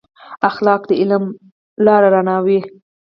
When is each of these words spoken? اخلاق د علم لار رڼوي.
اخلاق 0.49 0.81
د 0.89 0.91
علم 1.01 1.23
لار 1.85 2.03
رڼوي. 2.13 2.59